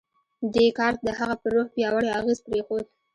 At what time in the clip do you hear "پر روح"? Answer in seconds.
1.41-1.67